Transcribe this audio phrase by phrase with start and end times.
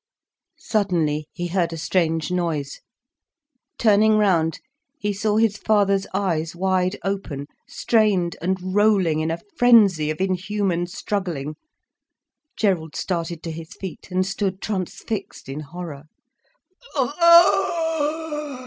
[0.57, 2.79] Suddenly he heard a strange noise.
[3.77, 4.59] Turning round,
[4.97, 10.87] he saw his father's eyes wide open, strained and rolling in a frenzy of inhuman
[10.87, 11.55] struggling.
[12.57, 16.05] Gerald started to his feet, and stood transfixed in horror.